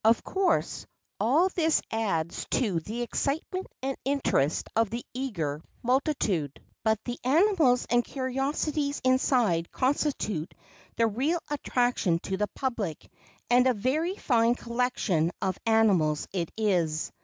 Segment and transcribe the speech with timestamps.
[0.03, 0.87] Of course,
[1.19, 6.59] all this adds to the excitement and interest of the eager multitude.
[6.83, 10.55] But the animals and curiosities inside constitute
[10.97, 13.11] the real attraction to the public;
[13.51, 17.11] and a very fine collection of animals it is.